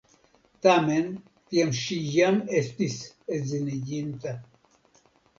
[0.65, 1.09] Tamen
[1.49, 2.95] tiam ŝi jam estis
[3.35, 4.33] edziniĝinta.